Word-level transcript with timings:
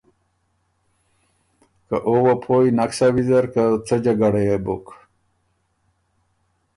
که 1.87 1.95
او 2.07 2.13
وه 2.23 2.33
پویٛ 2.43 2.71
نک 2.77 2.91
سۀ 2.97 3.07
ویزر 3.15 3.45
که 3.53 3.63
څۀ 3.87 3.95
جګړه 4.05 4.41
يې 4.47 4.57
بُک۔ 4.65 4.85